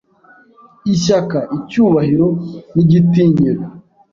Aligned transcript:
ishyaka, 0.93 1.37
icyubahiro 1.57 2.27
n’igitinyiro”. 2.73 3.63